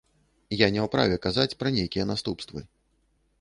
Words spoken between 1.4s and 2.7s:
пра нейкія наступствы.